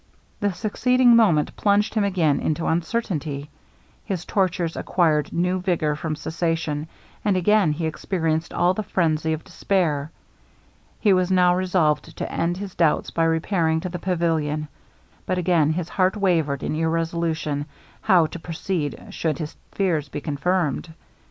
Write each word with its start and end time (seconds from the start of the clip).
The 0.39 0.51
succeeding 0.51 1.15
moment 1.15 1.55
plunged 1.55 1.93
him 1.93 2.03
again 2.03 2.39
into 2.39 2.65
uncertainty; 2.65 3.51
his 4.03 4.25
tortures 4.25 4.75
acquired 4.75 5.31
new 5.31 5.59
vigour 5.59 5.95
from 5.95 6.15
cessation, 6.15 6.87
and 7.23 7.37
again 7.37 7.71
he 7.71 7.85
experienced 7.85 8.51
all 8.51 8.73
the 8.73 8.81
phrenzy 8.81 9.31
of 9.31 9.43
despair. 9.43 10.09
He 10.99 11.13
was 11.13 11.29
now 11.29 11.53
resolved 11.55 12.17
to 12.17 12.31
end 12.31 12.57
his 12.57 12.73
doubts 12.73 13.11
by 13.11 13.25
repairing 13.25 13.79
to 13.81 13.89
the 13.89 13.99
pavilion; 13.99 14.69
but 15.27 15.37
again 15.37 15.69
his 15.73 15.89
heart 15.89 16.17
wavered 16.17 16.63
in 16.63 16.73
irresolution 16.73 17.67
how 18.01 18.25
to 18.25 18.39
proceed 18.39 18.99
should 19.11 19.37
his 19.37 19.55
fears 19.71 20.09
be 20.09 20.19
confirmed. 20.19 20.91